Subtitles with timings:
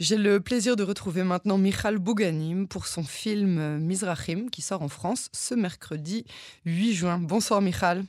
[0.00, 4.82] J'ai le plaisir de retrouver maintenant Michal Bouganim pour son film euh, Mizrachim qui sort
[4.82, 6.24] en France ce mercredi
[6.64, 7.18] 8 juin.
[7.18, 8.04] Bonsoir Michal.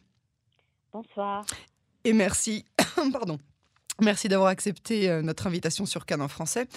[0.92, 1.46] Bonsoir.
[2.04, 2.66] Et merci,
[3.13, 3.38] pardon,
[4.02, 6.68] Merci d'avoir accepté euh, notre invitation sur Cannes en français.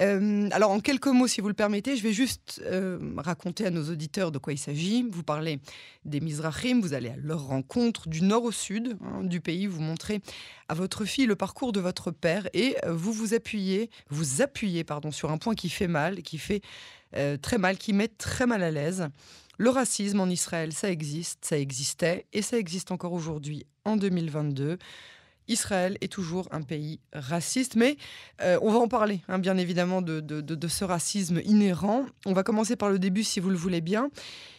[0.00, 3.70] Euh, alors, en quelques mots, si vous le permettez, je vais juste euh, raconter à
[3.70, 5.06] nos auditeurs de quoi il s'agit.
[5.08, 5.60] Vous parlez
[6.04, 9.80] des Mizrahim, vous allez à leur rencontre du nord au sud hein, du pays, vous
[9.80, 10.20] montrez
[10.68, 15.10] à votre fille le parcours de votre père et vous vous appuyez, vous appuyez pardon,
[15.10, 16.60] sur un point qui fait mal, qui fait
[17.42, 19.08] très mal, qui met très mal à l'aise.
[19.56, 24.78] Le racisme en Israël, ça existe, ça existait et ça existe encore aujourd'hui en 2022.
[25.48, 27.96] Israël est toujours un pays raciste, mais
[28.42, 32.06] euh, on va en parler, hein, bien évidemment, de, ce racisme inhérent.
[32.26, 34.10] On va commencer par le début, si vous le voulez bien.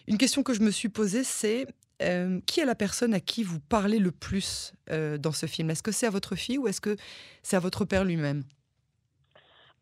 [0.07, 1.67] Une question que je me suis posée, c'est
[2.02, 5.70] euh, qui est la personne à qui vous parlez le plus euh, dans ce film?
[5.70, 6.95] Est-ce que c'est à votre fille ou est-ce que
[7.44, 8.44] c'est à votre père lui-même?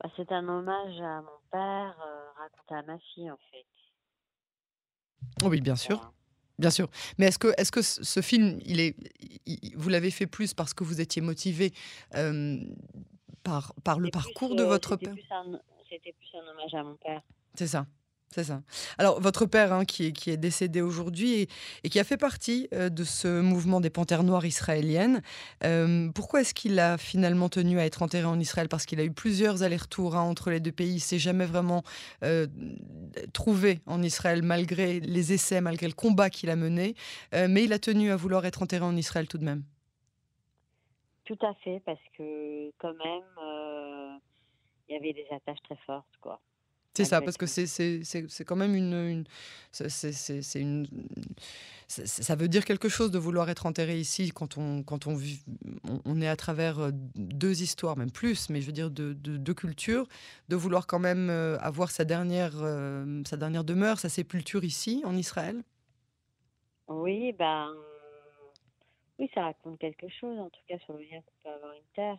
[0.02, 1.96] Bah, C'est un hommage à mon père,
[2.38, 3.66] raconté à ma fille, en fait.
[5.44, 6.12] Oui, bien sûr.
[6.60, 6.90] Bien sûr.
[7.18, 8.96] Mais est-ce que, est que ce film, il est,
[9.76, 11.72] vous l'avez fait plus parce que vous étiez motivé
[12.16, 12.58] euh,
[13.44, 15.14] par, par le parcours de votre père?
[15.90, 17.22] C'était plus un hommage à mon père.
[17.54, 17.86] C'est ça.
[18.30, 18.62] C'est ça.
[18.98, 21.48] Alors, votre père, hein, qui, est, décédé aujourd'hui
[21.84, 25.22] et, qui a fait partie euh, de ce mouvement des panthères noires israéliennes,
[25.64, 28.68] euh, pourquoi est-ce qu'il a finalement tenu à être enterré en Israël?
[28.68, 30.96] Parce qu'il a eu plusieurs allers-retours hein, entre les deux pays.
[30.96, 31.84] Il s'est jamais vraiment
[32.24, 32.48] euh,
[33.34, 36.96] trouvé en Israël, malgré les essais, malgré le combat qu'il a mené.
[37.34, 39.64] mais il a tenu à vouloir être enterré en Israël tout de même.
[41.26, 44.20] Tout à fait, parce que quand même,
[44.88, 46.40] il y avait des attaches très fortes, quoi.
[46.98, 48.94] C'est ça, parce que c'est quand même une.
[48.94, 49.24] une
[49.72, 50.88] c'est une
[51.88, 55.40] ça veut dire quelque chose de vouloir être enterré ici quand on, quand on, vit,
[56.04, 60.06] on, est à travers deux histoires, même plus, mais je veux dire deux de, cultures,
[60.50, 61.30] de vouloir quand même
[61.62, 65.64] avoir sa dernière, euh, sa dernière demeure, sa sépulture ici, en Israël?
[66.90, 67.74] Oui, ben.
[69.20, 71.94] Oui, ça raconte quelque chose, en tout cas, sur le lien qu'on peut avoir une
[71.96, 72.18] terre.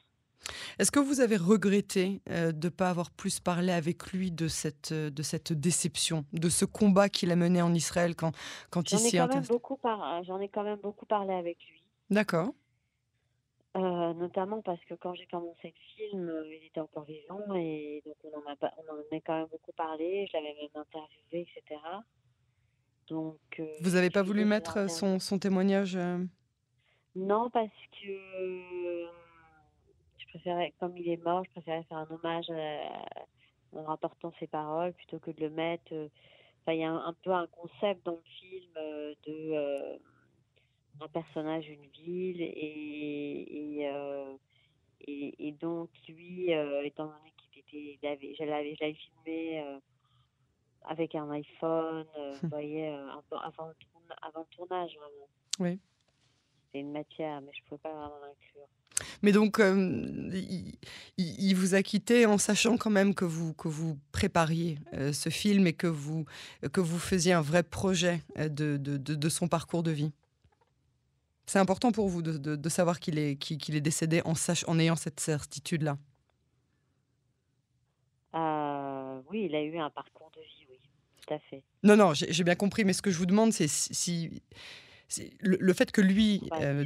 [0.78, 4.48] Est-ce que vous avez regretté euh, de ne pas avoir plus parlé avec lui de
[4.48, 8.32] cette, euh, de cette déception, de ce combat qu'il a mené en Israël quand,
[8.70, 9.48] quand il s'y intéresse?
[10.26, 11.82] J'en ai quand même beaucoup parlé avec lui.
[12.10, 12.52] D'accord.
[13.76, 18.16] Euh, notamment parce que quand j'ai commencé le film, il était encore vivant et donc
[18.24, 20.26] on en a, on en a quand même beaucoup parlé.
[20.32, 21.80] Je l'avais même interviewé, etc.
[23.08, 25.98] Donc, Vous n'avez pas voulu mettre son, son témoignage
[27.14, 27.68] Non, parce
[28.02, 29.08] que
[30.28, 32.78] préférais, comme il est mort, je préférais faire un hommage euh,
[33.72, 35.92] en rapportant ses paroles plutôt que de le mettre.
[35.92, 36.08] Euh,
[36.62, 39.98] enfin, il y a un, peu un concept dans le film euh, de
[41.00, 43.84] un personnage, une ville, et,
[45.06, 46.50] et, et, donc lui,
[46.82, 49.78] étant donné qu'il était, je l'avais, filmé
[50.82, 52.04] avec un iPhone,
[52.42, 55.28] vous voyez, avant, avant le tournage vraiment.
[55.60, 55.78] Oui.
[56.72, 58.66] C'est une matière, mais je ne pouvais pas vraiment l'inclure.
[59.22, 60.30] Mais donc, euh,
[61.16, 65.28] il, vous a quitté en sachant quand même que vous, que vous prépariez euh, ce
[65.28, 66.24] film et que vous,
[66.72, 70.12] que vous faisiez un vrai projet euh, de, de, de, son parcours de vie.
[71.46, 74.78] C'est important pour vous de, de savoir qu'il est, qu'il est décédé en, sach en
[74.78, 75.96] ayant cette certitude-là.
[79.30, 80.78] oui, il a eu un parcours de vie, oui,
[81.20, 81.62] tout à fait.
[81.82, 84.42] Non, non, j'ai bien compris, mais ce que je vous demande, c'est si,
[85.40, 86.84] le, fait que lui euh,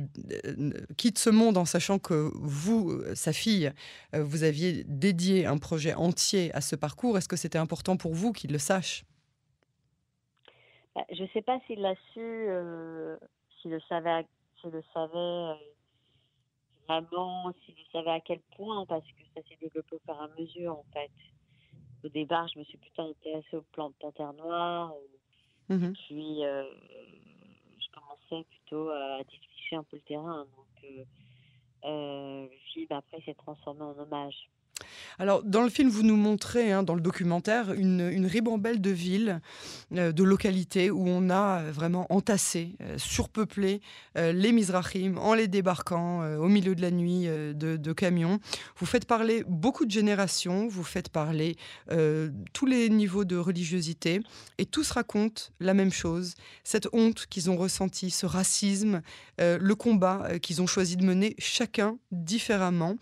[0.97, 3.72] quitte ce monde en sachant que vous, euh, sa fille,
[4.15, 8.15] euh, vous aviez dédié un projet entier à ce parcours, est-ce que c'était important pour
[8.15, 9.05] vous qu'il le sache?
[10.94, 12.47] Bah, Je ne sais pas s'il l'a su,
[13.61, 14.27] s'il le savait,
[14.61, 15.59] s'il le savait
[16.88, 20.25] vraiment, s'il le savait à quel point, parce que ça s'est développé au fur et
[20.25, 21.11] à mesure en fait.
[22.05, 24.93] Au départ, je me suis plutôt intéressée au plan de Panthère Noire.
[25.69, 26.43] Mmh puis,
[28.41, 30.47] plutôt à défricher un peu le terrain.
[30.56, 31.04] Donc, euh,
[31.84, 34.48] euh, le film, après, s'est transformé en hommage.
[35.19, 39.41] Alors, dans le film, vous nous montrez, hein, dans le documentaire, une, ribambelle de villes,
[39.93, 43.81] euh, de localités où on a vraiment entassé, euh, surpeuplé
[44.17, 48.38] euh, les Mizrahim en les débarquant au milieu de la nuit de, camions.
[48.76, 51.56] Vous faites parler beaucoup de générations, vous faites parler
[52.53, 54.20] tous les niveaux de religiosité,
[54.59, 59.03] et tous racontent la même chose, cette honte qu'ils ont ressentie, ce racisme,
[59.38, 62.97] le combat qu'ils ont choisi de mener, chacun différemment.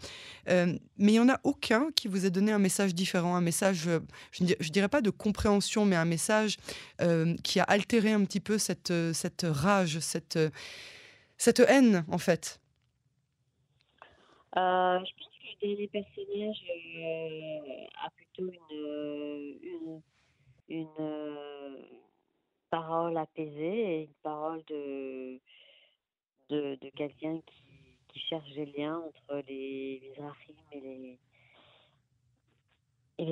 [0.46, 3.86] mais il n'y en a aucun qui vous ait donné un message différent, un message,
[3.86, 4.00] euh,
[4.32, 6.56] je dirais pas de compréhension, mais un message
[7.02, 10.38] euh, qui a altéré un petit peu cette, euh, cette rage, cette,
[11.36, 12.58] cette haine, en fait.
[14.56, 16.64] Je pense que le dernier personnage
[18.02, 20.02] a plutôt une, une,
[20.68, 21.76] une
[22.70, 25.38] parole apaisée et une parole de,
[26.48, 27.62] de, quelqu'un qui,
[28.08, 29.19] qui cherche des liens entre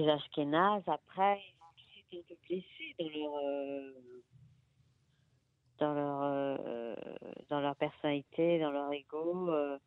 [0.09, 0.83] Ashkénazes.
[0.87, 3.93] Après, ils vont aussi être un peu blessés dans leur, euh,
[5.79, 6.95] dans leur, euh,
[7.49, 9.79] dans leur personnalité, dans leur ego, euh,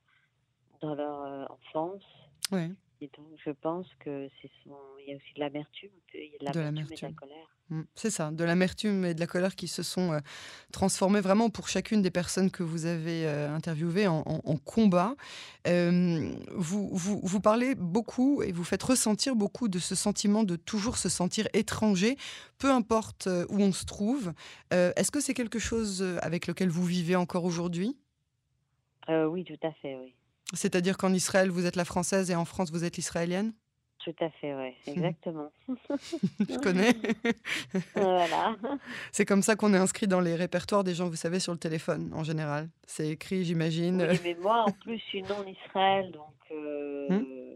[0.81, 2.03] dans leur enfance.
[3.03, 4.75] Et donc, je pense que c'est son...
[4.99, 7.47] il y a aussi de l'amertume, il y a de l'amertume et de la colère.
[7.69, 10.19] Mm, C'est ça, de l'amertume et de la colère qui se sont euh,
[10.71, 15.15] transformées vraiment pour chacune des personnes que vous avez euh, interviewées en, en- en combat.
[15.67, 20.55] Euh, vous, vous, vous parlez beaucoup et vous faites ressentir beaucoup de ce sentiment de
[20.55, 22.17] toujours se sentir étranger,
[22.59, 24.31] peu importe où on se trouve.
[24.69, 27.97] Est-ce que c'est quelque chose avec lequel vous vivez encore aujourd'hui?
[29.09, 30.13] Oui, tout à fait, oui.
[30.53, 33.53] C'est-à-dire qu'en Israël, vous êtes la française et en France, vous êtes l'israélienne?
[34.03, 34.73] Tout à fait, oui.
[34.87, 35.51] Exactement.
[36.39, 36.93] Je connais.
[37.95, 38.55] voilà.
[39.11, 41.59] C'est comme ça qu'on est inscrit dans les répertoires des gens, vous savez, sur le
[41.59, 42.69] téléphone en général.
[42.87, 44.07] C'est écrit, j'imagine.
[44.09, 47.51] Oui, mais moi, en plus, je suis non Israël, donc euh, Hmm.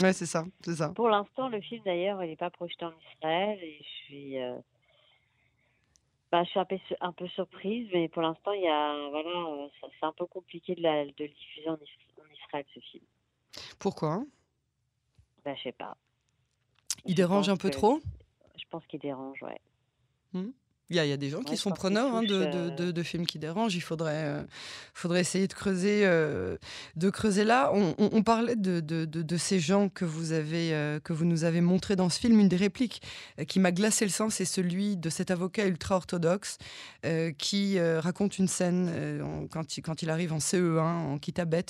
[0.00, 0.90] Ouais, c'est ça, c'est ça.
[0.90, 4.54] pour l'instant, le film d'ailleurs, il n'est pas projeté en Israël et je suis, euh,
[6.30, 9.08] bah, je suis un peu, su- un peu surprise, mais pour l'instant, il y a,
[9.10, 12.64] voilà, euh, c'est un peu compliqué de, la, de le diffuser en, Is- en Israël
[12.74, 13.04] ce film.
[13.78, 14.22] Pourquoi?
[15.44, 15.96] Bah, je sais pas.
[17.04, 18.00] Il Je dérange un peu que- trop?
[18.56, 19.60] Je pense qu'il dérange, ouais.
[20.90, 22.36] Il y, a, il y a des gens qui Ouais, sont preneurs hein, de, touche,
[22.54, 23.74] de- euh, de- de films qui dérangent.
[23.76, 24.42] Il faudrait, euh,
[24.94, 26.56] faudrait essayer de creuser, euh,
[26.96, 27.70] de creuser là.
[27.74, 31.60] On, on- on parlait de, ces gens que vous, avez, euh, que vous nous avez
[31.60, 32.40] montrés dans ce film.
[32.40, 33.02] Une des répliques
[33.48, 36.58] qui m'a glacé le sang, c'est celui de cet avocat ultra-orthodoxe
[37.38, 38.90] qui raconte une scène
[39.22, 41.66] en- quand, il, quand il arrive en CE1, en Kitabet,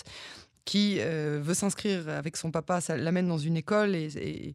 [0.64, 4.54] qui euh, veut s'inscrire avec son papa, ça l'amène dans une école et, et-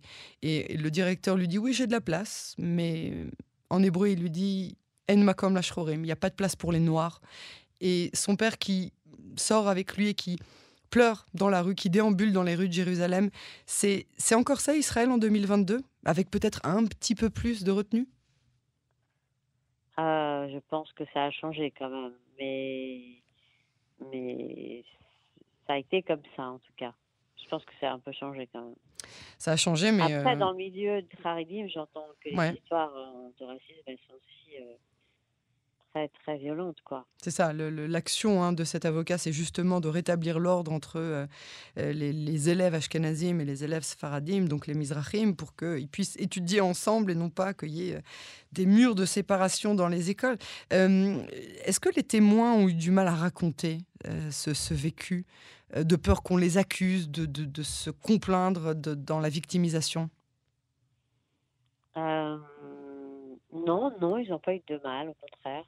[0.74, 3.14] et le directeur lui dit oui j'ai de la place, mais
[3.74, 4.78] en hébreu il lui dit
[5.10, 7.20] en makom lashrorim, il n'y a pas de place pour les noirs.
[7.82, 8.94] Et son père qui
[9.36, 10.38] sort avec lui et qui
[10.90, 13.30] pleure dans la rue, qui déambule dans les rues de Jérusalem,
[13.66, 14.06] c'est
[14.36, 18.08] encore ça Israël en 2022, avec peut-être un petit peu plus de retenue?
[20.00, 23.02] Euh, je pense que ça a changé quand même, mais
[24.12, 24.84] mais
[25.66, 26.94] ça a été comme ça en tout cas.
[27.44, 28.76] Je pense que ça a un peu changé quand même.
[29.38, 32.54] Ça a changé, mais Après, euh, dans le milieu du Haridim, j'entends que les Ouais.
[32.54, 34.74] histoires euh, de racisme, elles sont aussi euh,
[35.94, 37.06] très très violentes, quoi.
[37.18, 41.26] C'est ça, l'action hein, de cet avocat, c'est justement de rétablir l'ordre entre euh,
[41.78, 46.62] les, les élèves ashkenazim et les élèves sfaradim, donc les mizrachim, pour qu'ils puissent étudier
[46.62, 48.02] ensemble et non pas qu'il y ait
[48.52, 50.38] des murs de séparation dans les écoles.
[50.74, 51.24] Euh,
[51.64, 53.78] Est-ce que les témoins ont eu du mal à raconter
[54.08, 55.26] euh, ce, ce vécu,
[55.76, 60.10] de peur qu'on les accuse de, de- de se complaindre de- dans la victimisation
[61.98, 62.38] Euh,
[63.54, 65.64] non, non, ils n'ont pas eu de mal, au contraire.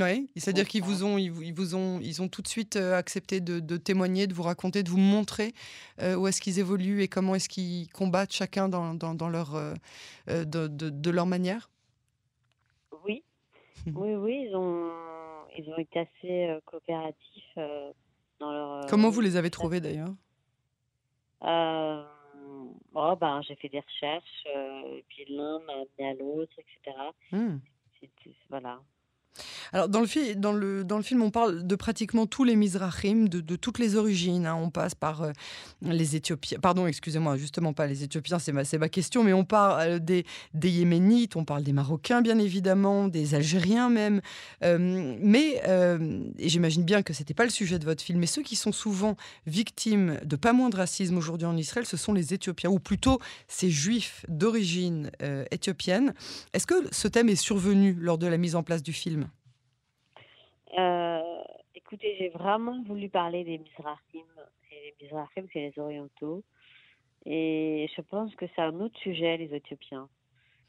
[0.00, 2.76] Oui, c'est-à-dire qu'ils vous ont, ils vous, ils vous ont, ils ont tout de suite
[2.76, 5.54] euh, accepté de, de témoigner, de vous raconter, de vous montrer
[6.00, 9.56] euh, où est-ce qu'ils évoluent et comment est-ce qu'ils combattent chacun dans, dans, dans leur,
[9.56, 9.74] euh,
[10.28, 11.68] de, de- de leur manière?
[13.04, 13.24] Oui,
[13.86, 13.96] Mhm.
[13.96, 14.90] oui, oui, ils ont,
[15.56, 17.58] ils ont été assez euh, coopératifs
[18.38, 18.86] dans leur.
[18.86, 20.14] Comment vous les avez trouvés d'ailleurs?
[22.94, 24.44] Oh, ben, j'ai fait des recherches,
[25.08, 26.96] puis l'un m'a amené à l'autre, etc.
[27.32, 27.58] Hmm.
[28.48, 28.80] Voilà.
[29.72, 30.06] Alors, dans le,
[31.02, 34.46] film, on parle de pratiquement tous les Mizrahim, de, toutes les origines.
[34.46, 34.54] hein.
[34.54, 35.32] On passe par euh,
[35.82, 36.58] les Éthiopiens.
[36.60, 41.36] Pardon, excusez-moi, justement pas les Éthiopiens, c'est ma, question, mais on parle euh, des, Yéménites,
[41.36, 44.20] on parle des Marocains, bien évidemment, des Algériens même.
[44.64, 45.60] Euh, mais,
[46.38, 48.72] et j'imagine bien que c'était pas le sujet de votre film, mais ceux qui sont
[48.72, 52.78] souvent victimes de pas moins de racisme aujourd'hui en Israël, ce sont les Éthiopiens, ou
[52.78, 55.10] plutôt ces Juifs d'origine
[55.50, 56.14] éthiopienne.
[56.52, 59.28] Est-ce que ce thème est survenu lors de la mise en place du film?
[60.76, 61.42] Euh,
[61.74, 64.26] écoutez, j'ai vraiment voulu parler des Mizrahim.
[64.70, 66.42] Et les Mizrahim, c'est les Orientaux.
[67.24, 70.08] Et je pense que c'est un autre sujet, les Éthiopiens.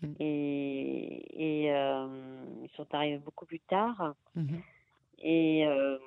[0.02, 0.14] Mm.
[0.20, 2.08] Et, et euh,
[2.64, 4.14] ils sont arrivés beaucoup plus tard.
[4.36, 4.62] Mhm.
[5.22, 5.98] Et, euh,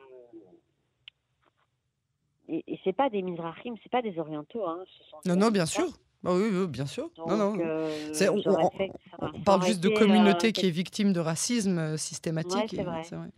[2.49, 4.67] et, et c'est pas des Mizrahim, c'est pas des Orientaux.
[4.67, 5.87] Hein, ce sont des Non, non, bien sûr.
[6.25, 7.11] Ah oui, oui, bien sûr.
[7.17, 7.59] Donc, non, non.
[7.59, 10.51] euh, on- j'aurais on- fait que ça- On ça parle juste de été, communauté euh,
[10.53, 12.73] qui est victime de racisme euh, systématique.
[12.73, 13.31] Ouais, c'est vrai.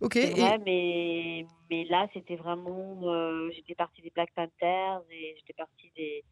[0.00, 0.16] Ok.
[0.16, 2.98] Et- mais, mais là, c'était vraiment.
[3.04, 6.24] euh, j'étais partie des Black Panthers et j'étais partie des,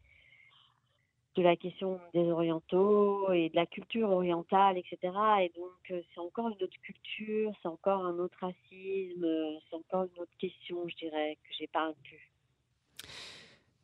[1.35, 4.97] de la question des Orientaux et de la culture orientale, etc.
[5.43, 9.75] Et donc, euh, c'est encore une autre culture, c'est encore un autre racisme, euh, c'est
[9.77, 12.31] encore une autre question, je dirais, que j'ai pas inclus.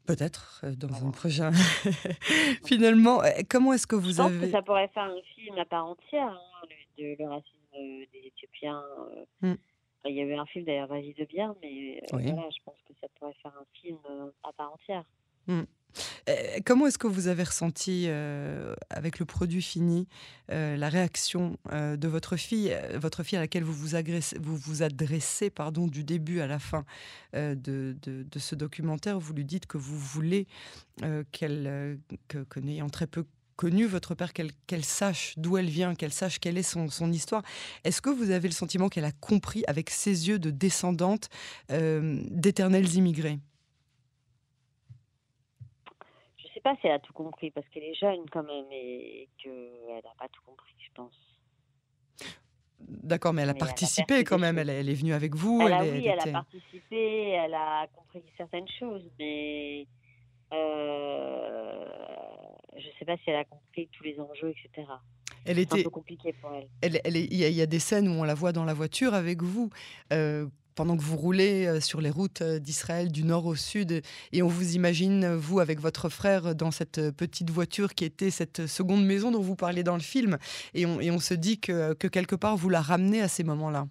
[0.05, 1.51] Peut-être euh, dans un prochain.
[2.65, 4.47] Finalement, euh, comment est-ce que vous je pense avez.
[4.47, 8.05] que ça pourrait faire un film à part entière, hein, le, de, le racisme euh,
[8.13, 8.83] des Éthiopiens.
[9.41, 9.53] Mm.
[10.05, 12.93] il y a eu un film d'ailleurs, Vas-y de bien, mais voilà, je pense que
[13.01, 13.97] ça pourrait faire un film
[14.43, 15.03] à part entière.
[15.47, 15.63] Mmh.
[16.65, 18.07] Comment est-ce que vous avez ressenti
[18.89, 20.07] avec le produit fini
[20.49, 26.39] la réaction de votre fille, votre fille à laquelle vous vous, adressez pardon, du début
[26.39, 26.85] à la fin
[27.33, 27.95] de,
[28.37, 29.19] ce documentaire?
[29.19, 30.47] Vous lui dites que vous voulez
[31.31, 36.39] qu'elle, que, n'ayant très peu connu votre père, qu'elle sache d'où elle vient, qu'elle sache
[36.39, 37.43] quelle est son histoire.
[37.83, 41.29] Est-ce que vous avez le sentiment qu'elle a compris avec ses yeux de descendante
[41.69, 43.39] d'éternels immigrés
[46.54, 50.01] sais pas si elle a tout compris parce qu'elle est jeune quand même et qu'elle
[50.03, 51.13] n'a pas tout compris, je pense.
[52.79, 54.57] D'accord, mais elle a participé quand même.
[54.57, 55.61] Elle, est venue avec vous.
[55.61, 57.29] Elle, a, oui, elle, a participé.
[57.29, 59.85] Elle a compris certaines choses, mais
[60.53, 61.85] euh,
[62.77, 64.87] je ne sais pas si elle a compris tous les enjeux, etc.
[65.45, 66.67] Elle était un peu compliqué pour elle.
[67.05, 69.69] il, y a, des scènes où on la voit dans la voiture avec vous.
[70.11, 74.01] Euh, pendant que vous roulez euh, sur les routes euh, d'Israël du nord au sud
[74.31, 78.67] et on vous imagine, vous, avec votre frère, dans cette petite voiture qui était cette
[78.67, 80.37] seconde maison dont vous parlez dans le film.
[80.73, 83.43] Et on, et on se dit que, que, quelque part, vous la ramenez à ces
[83.43, 83.87] moments-là.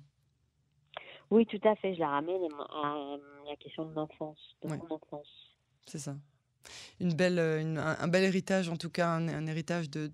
[1.31, 1.95] Oui, tout à fait.
[1.95, 3.17] Je la ramène à
[3.49, 5.29] la question de l'enfance, de mon enfance.
[5.87, 6.15] C'est ça
[7.01, 10.11] une belle, euh, un, bel héritage, en tout cas un, héritage de,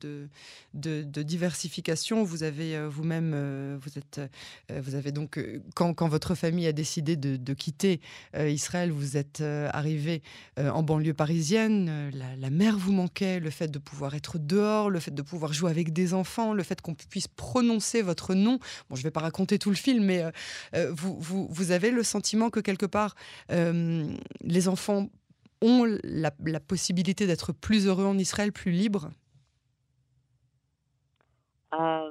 [0.74, 2.24] de, diversification.
[2.24, 4.20] Vous avez euh, vous-même, euh, vous êtes,
[4.74, 5.38] vous avez donc
[5.74, 8.00] quand, quand, votre famille a décidé de, quitter
[8.38, 10.22] Israël, vous êtes arrivé
[10.56, 12.10] en banlieue parisienne.
[12.12, 15.52] La, la, mer vous manquait, le fait de pouvoir être dehors, le fait de pouvoir
[15.52, 18.58] jouer avec des enfants, le fait qu'on puisse prononcer votre nom.
[18.88, 20.24] Bon, je ne vais pas raconter tout le film, mais
[20.90, 23.14] vous, vous, vous, avez le sentiment que quelque part
[23.48, 25.10] les enfants
[25.62, 29.10] ont la, possibilité d'être plus heureux en Israël, plus libres
[31.74, 32.10] euh,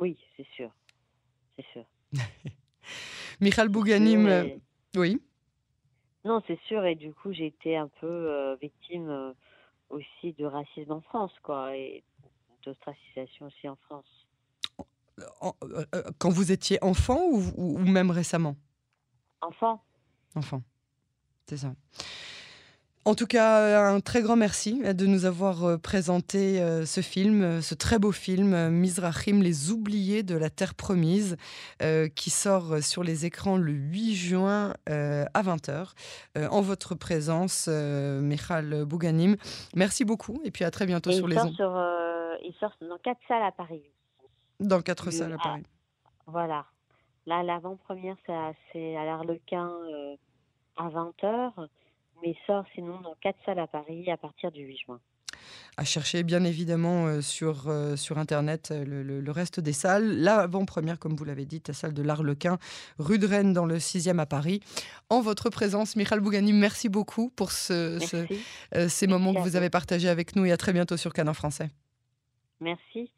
[0.00, 0.70] Oui, c'est sûr.
[1.56, 1.84] C'est sûr.
[3.40, 4.48] Michal Bouganim, euh,
[4.96, 5.20] oui.
[6.24, 6.84] Non, c'est sûr.
[6.84, 9.34] Et du coup, j'ai été un peu euh, victime
[9.90, 12.02] aussi de racisme en France, quoi, et
[12.64, 14.26] d'ostracisation aussi en France.
[16.18, 18.56] quand vous étiez enfant ou même récemment?
[19.40, 19.82] Enfant.
[20.34, 20.62] Enfant.
[21.48, 21.72] C'est ça.
[23.08, 27.42] En tout cas, un très grand merci de nous avoir euh, présenté euh, ce film,
[27.42, 31.38] euh, ce très beau film, Mizrachim, les oubliés de la Terre promise,
[32.14, 35.92] qui sort sur les écrans le 8 juin à 20h.
[36.50, 39.36] en votre présence, Michal Bouganim.
[39.74, 41.54] Merci beaucoup et puis à très bientôt sur les ondes.
[42.42, 43.82] il sort dans quatre salles à Paris.
[44.60, 45.62] Dans quatre salles à Paris.
[46.26, 46.66] voilà.
[47.26, 48.16] Là, l'avant-première,
[48.72, 49.70] c'est à l'Arlequin
[50.78, 51.68] à 20h,
[52.22, 55.00] mais sort sinon dans quatre salles à Paris à partir du 8 juin.
[55.76, 60.18] À chercher bien évidemment euh, sur, euh, sur Internet euh, le, reste des salles.
[60.18, 62.58] L'avant-première, comme vous l'avez dit, la salle de l'Arlequin,
[62.98, 64.60] rue de Rennes dans le 6e à Paris.
[65.10, 67.98] En votre présence, Michal Bougani, merci beaucoup pour ce,
[68.88, 71.70] ces moments que vous avez partagés avec nous et à très bientôt sur Canon Français.
[72.60, 73.12] Merci.